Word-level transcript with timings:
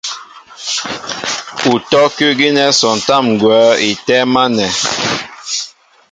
Utɔ́' 1.73 2.11
kʉ́ 2.15 2.29
gínɛ́ 2.37 2.69
sɔntám 2.79 3.25
ŋgwα̌ 3.35 3.61
í 3.89 3.91
tɛ́ɛ́m 4.05 4.35
ánɛ̄. 4.43 4.69